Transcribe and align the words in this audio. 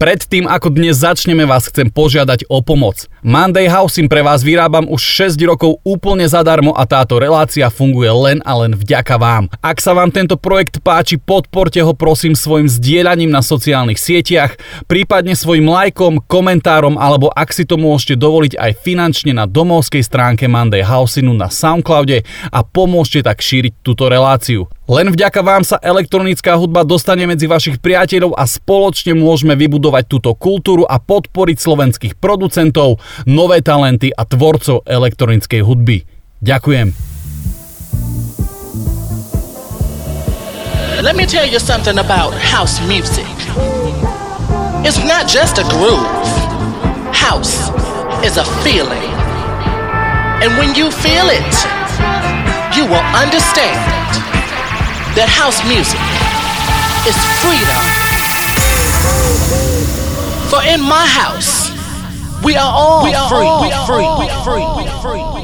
Predtým, 0.00 0.48
ako 0.48 0.72
dnes 0.72 1.04
začneme, 1.04 1.44
vás 1.44 1.68
chcem 1.68 1.92
požiadať 1.92 2.48
o 2.48 2.64
pomoc. 2.64 3.04
Monday 3.20 3.68
Housing 3.68 4.08
pre 4.08 4.24
vás 4.24 4.40
vyrábam 4.40 4.88
už 4.88 4.96
6 5.36 5.36
rokov 5.44 5.76
úplne 5.84 6.24
zadarmo 6.24 6.72
a 6.72 6.88
táto 6.88 7.20
relácia 7.20 7.68
funguje 7.68 8.08
len 8.08 8.40
a 8.48 8.64
len 8.64 8.72
vďaka 8.72 9.20
vám. 9.20 9.52
Ak 9.60 9.76
sa 9.76 9.92
vám 9.92 10.08
tento 10.08 10.40
projekt 10.40 10.80
páči, 10.80 11.20
podporte 11.20 11.84
ho 11.84 11.92
prosím 11.92 12.32
svojim 12.32 12.64
zdieľaním 12.64 13.28
na 13.28 13.44
sociálnych 13.44 14.00
sieťach, 14.00 14.56
prípadne 14.88 15.36
svojim 15.36 15.68
lajkom, 15.68 16.24
komentárom 16.24 16.96
alebo 16.96 17.28
ak 17.36 17.52
si 17.52 17.68
to 17.68 17.76
môžete 17.76 18.16
dovoliť 18.16 18.56
aj 18.56 18.80
finančne 18.80 19.36
na 19.36 19.44
domovskej 19.44 20.00
stránke 20.00 20.48
Monday 20.48 20.80
Housingu 20.80 21.36
na 21.36 21.52
Soundcloude 21.52 22.24
a 22.48 22.64
pomôžte 22.64 23.20
tak 23.20 23.44
šíriť 23.44 23.84
túto 23.84 24.08
reláciu. 24.08 24.64
Len 24.90 25.06
vďaka 25.06 25.46
vám 25.46 25.62
sa 25.62 25.78
elektronická 25.78 26.58
hudba 26.58 26.82
dostane 26.82 27.22
medzi 27.22 27.46
vašich 27.46 27.78
priateľov 27.78 28.34
a 28.34 28.42
spoločne 28.42 29.14
môžeme 29.14 29.54
vybudovať 29.54 30.10
túto 30.10 30.34
kultúru 30.34 30.82
a 30.82 30.98
podporiť 30.98 31.62
slovenských 31.62 32.14
producentov, 32.18 32.98
nové 33.22 33.62
talenty 33.62 34.10
a 34.10 34.26
tvorcov 34.26 34.82
elektronickej 34.90 35.62
hudby. 35.62 36.02
Ďakujem. 36.42 36.90
Let 41.06 41.14
me 41.14 41.22
tell 41.22 41.46
you 41.46 41.62
something 41.62 42.02
about 42.02 42.34
house 42.34 42.82
music. 42.90 43.30
It's 44.82 44.98
not 45.06 45.30
just 45.30 45.62
a 45.62 45.66
groove. 45.70 46.02
House 47.14 47.70
is 48.26 48.42
a 48.42 48.46
feeling. 48.66 49.06
And 50.42 50.58
when 50.58 50.74
you 50.74 50.90
feel 50.90 51.30
it, 51.30 51.54
you 52.74 52.90
will 52.90 53.06
understand 53.14 54.00
that 55.18 55.28
house 55.28 55.58
music 55.66 55.98
is 57.02 57.16
freedom. 57.42 57.82
For 60.50 60.62
in 60.62 60.80
my 60.80 61.06
house, 61.06 61.70
we 62.44 62.56
are 62.56 62.72
all 62.72 63.04
we 63.04 63.14
are 63.14 63.28
free. 63.28 63.46
All 63.46 63.62
we 63.62 63.70
are 63.72 63.86
free. 63.86 64.04
All 64.04 64.18
we 64.18 64.28
are 64.28 64.44
free. 64.44 64.62
We 64.62 64.88
are 64.88 65.02
free. 65.02 65.18
We 65.18 65.22
are 65.22 65.32
free. 65.34 65.39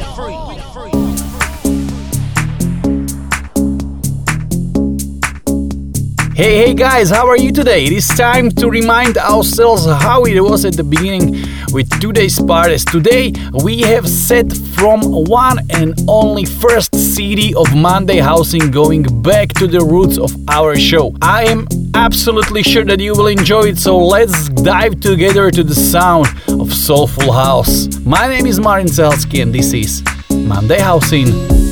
Hey, 6.37 6.59
hey 6.59 6.75
guys, 6.75 7.09
how 7.09 7.27
are 7.29 7.39
you 7.39 7.51
today? 7.51 7.87
It 7.87 7.93
is 7.93 8.07
time 8.09 8.51
to 8.57 8.69
remind 8.69 9.17
ourselves 9.17 9.87
how 9.87 10.25
it 10.25 10.39
was 10.39 10.67
at 10.67 10.77
the 10.77 10.85
beginning 10.85 11.31
with 11.73 11.89
today's 11.99 12.39
parties. 12.39 12.85
Today 12.85 13.33
we 13.65 13.81
have 13.81 14.07
set 14.07 14.53
from 14.75 15.01
one 15.25 15.61
and 15.71 15.99
only 16.07 16.45
first 16.45 16.95
CD 16.95 17.55
of 17.55 17.75
Monday 17.75 18.19
Housing 18.19 18.71
going 18.71 19.23
back 19.23 19.49
to 19.55 19.67
the 19.67 19.81
roots 19.81 20.19
of 20.19 20.31
our 20.51 20.77
show. 20.77 21.15
I 21.23 21.45
am 21.45 21.67
absolutely 21.95 22.63
sure 22.63 22.85
that 22.85 23.01
you 23.01 23.15
will 23.15 23.29
enjoy 23.29 23.69
it, 23.69 23.79
so 23.79 23.97
let's 23.97 24.51
dive 24.51 25.01
together 25.01 25.51
to 25.51 25.63
the 25.63 25.75
sound 25.75 26.27
of 26.49 26.71
Soulful 26.71 27.33
House. 27.33 27.89
My 28.05 28.29
name 28.29 28.45
is 28.45 28.61
Martin 28.61 28.89
Zelsky 28.89 29.41
and 29.41 29.55
this 29.55 29.73
is 29.73 30.03
Monday 30.31 30.81
Housing. 30.81 31.66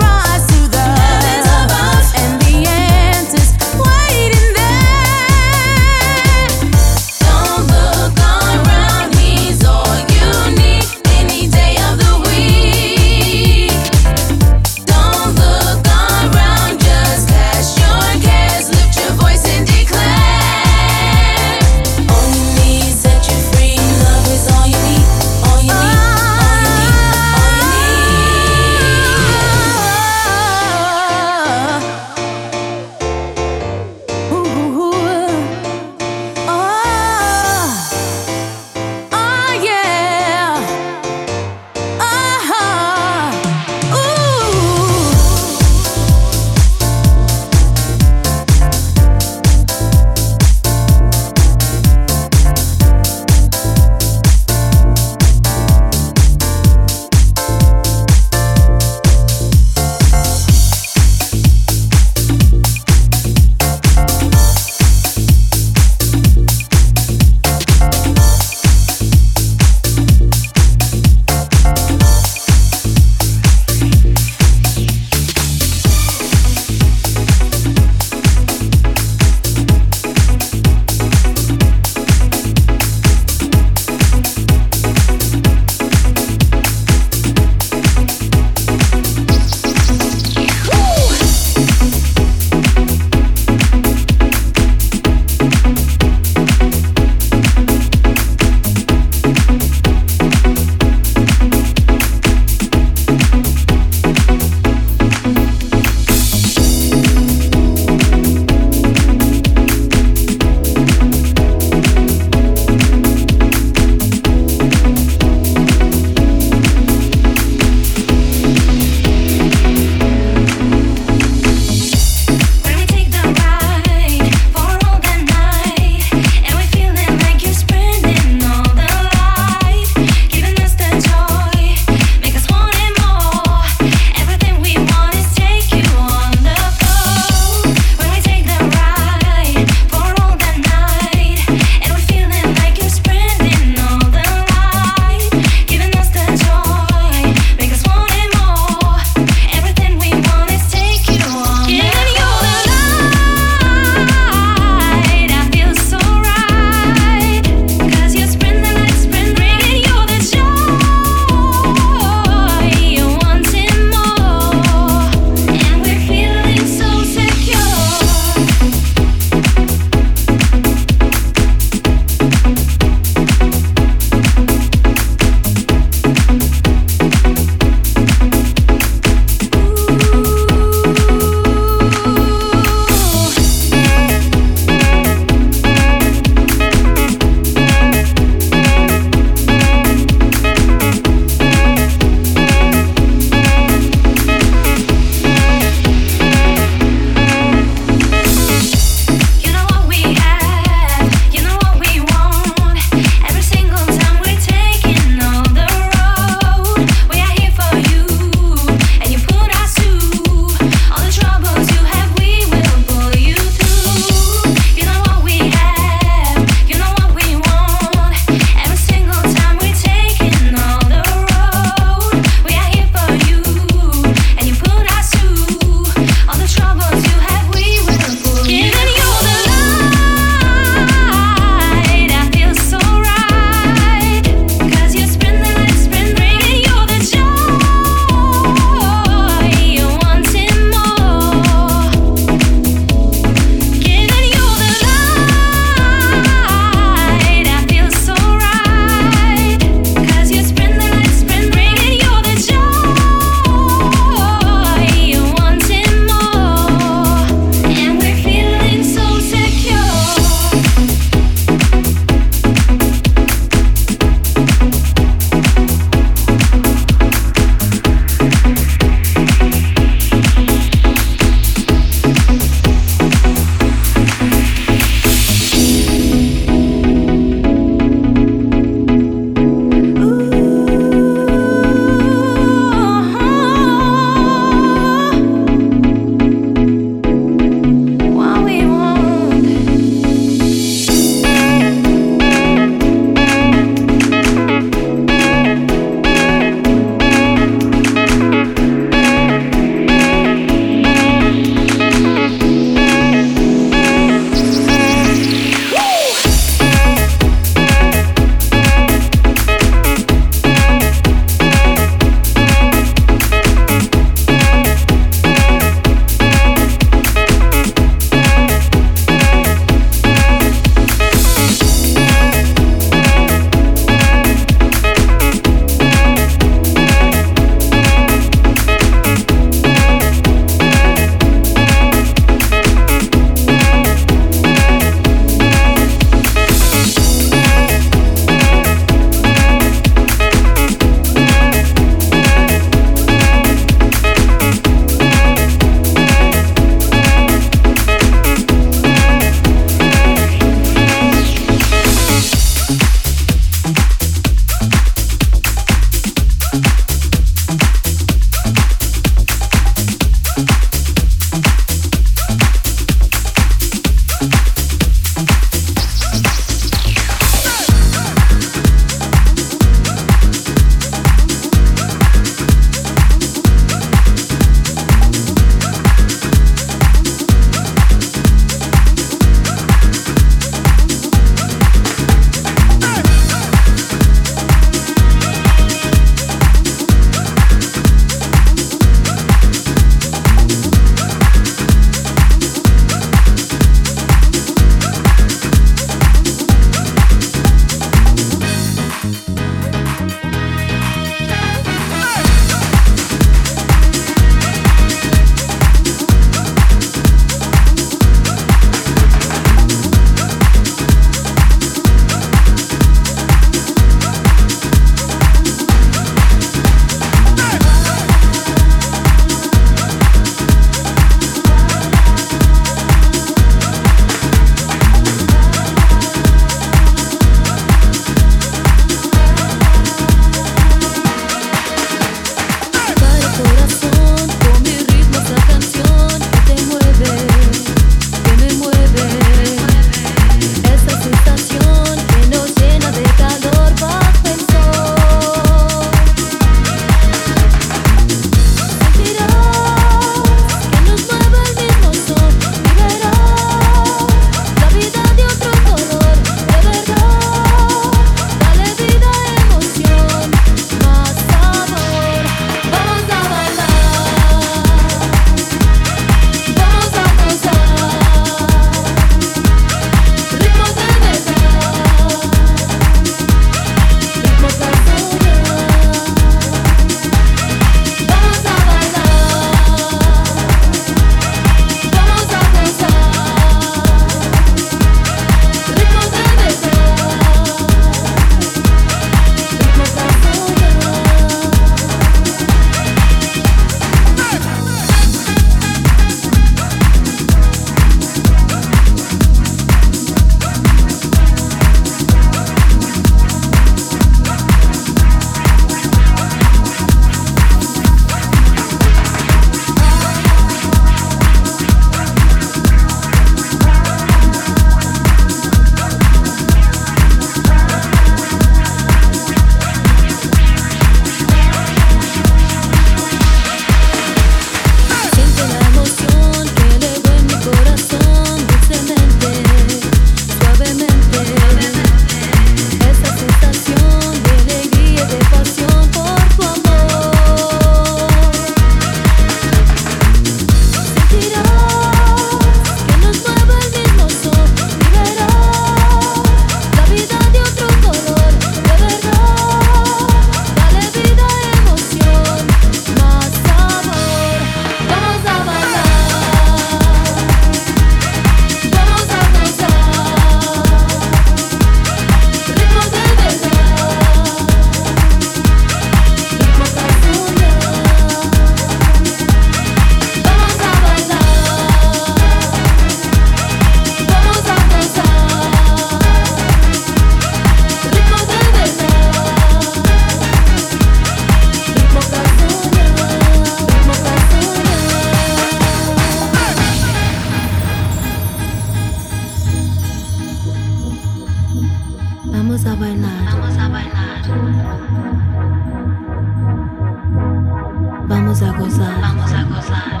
Vamos 598.42 598.56
a 598.56 598.58
gozar. 598.58 599.00
Vamos 599.00 599.32
a 599.32 599.44
gozar. 599.44 600.00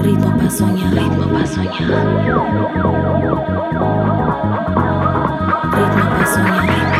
Ritmo 0.00 0.38
pa' 0.38 0.50
soñar. 0.50 0.94
Ritmo 0.94 1.26
pa' 1.28 1.46
soñar. 1.46 1.90
Ritmo 5.74 6.04
pa' 6.10 6.26
soñar. 6.26 6.93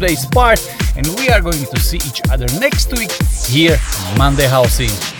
Today's 0.00 0.24
part 0.24 0.58
and 0.96 1.06
we 1.18 1.28
are 1.28 1.42
going 1.42 1.62
to 1.66 1.78
see 1.78 1.98
each 1.98 2.22
other 2.30 2.46
next 2.58 2.90
week 2.92 3.12
here 3.46 3.76
Monday 4.16 4.46
Housing. 4.46 5.19